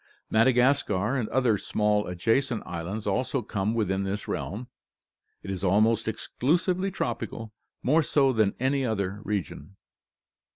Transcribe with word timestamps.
Madagascar 0.31 1.15
and 1.15 1.29
other 1.29 1.59
small 1.59 2.07
adjacent 2.07 2.63
islands 2.65 3.05
also 3.05 3.43
come 3.43 3.75
within 3.75 4.03
this 4.03 4.27
realm. 4.27 4.67
It 5.43 5.51
is 5.51 5.63
almost 5.63 6.07
exclusively 6.07 6.89
tropical, 6.89 7.53
more 7.83 8.01
so 8.01 8.33
than 8.33 8.55
any 8.59 8.83
other 8.83 9.21
region. 9.23 9.75